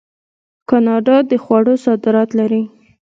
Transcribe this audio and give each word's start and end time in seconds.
کاناډا 0.69 1.17
د 1.29 1.31
خوړو 1.43 1.73
صادرات 1.85 2.29
لري. 2.39 2.63